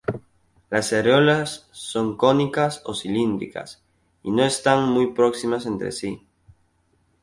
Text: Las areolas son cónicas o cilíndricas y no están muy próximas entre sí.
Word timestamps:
Las 0.71 0.93
areolas 0.93 1.67
son 1.71 2.17
cónicas 2.17 2.81
o 2.85 2.95
cilíndricas 2.95 3.83
y 4.23 4.31
no 4.31 4.43
están 4.43 4.89
muy 4.89 5.13
próximas 5.13 5.67
entre 5.67 5.91
sí. 5.91 6.25